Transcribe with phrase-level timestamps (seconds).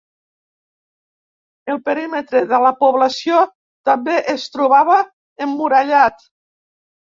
[1.73, 3.43] El perímetre de la població
[3.91, 4.99] també es trobava
[5.49, 6.29] emmurallat.